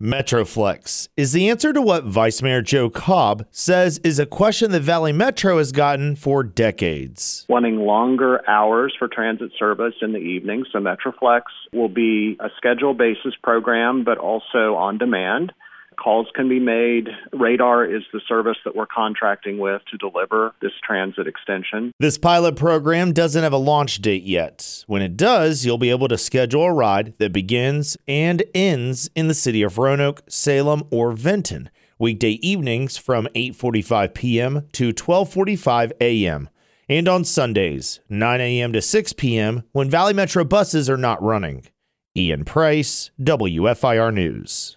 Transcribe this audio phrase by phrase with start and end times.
[0.00, 4.82] MetroFLX is the answer to what Vice Mayor Joe Cobb says is a question that
[4.82, 7.44] Valley Metro has gotten for decades.
[7.48, 11.42] Wanting longer hours for transit service in the evening, so MetroFLX
[11.72, 15.52] will be a schedule basis program, but also on demand
[15.98, 17.08] calls can be made.
[17.32, 21.92] Radar is the service that we're contracting with to deliver this transit extension.
[21.98, 24.84] This pilot program doesn't have a launch date yet.
[24.86, 29.28] When it does, you'll be able to schedule a ride that begins and ends in
[29.28, 31.70] the city of Roanoke, Salem, or Vinton.
[31.98, 34.68] Weekday evenings from 8:45 p.m.
[34.72, 36.48] to 12:45 a.m.
[36.88, 38.72] and on Sundays 9 a.m.
[38.72, 39.64] to 6 p.m.
[39.72, 41.66] when Valley Metro buses are not running.
[42.16, 44.76] Ian Price, WFIR News.